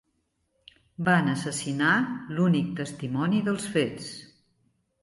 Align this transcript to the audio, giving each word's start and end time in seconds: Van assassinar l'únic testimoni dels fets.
Van 1.09 1.29
assassinar 1.35 1.91
l'únic 2.39 2.73
testimoni 2.81 3.45
dels 3.51 3.71
fets. 3.79 4.15